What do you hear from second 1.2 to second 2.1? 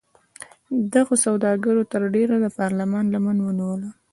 سوداګرو تر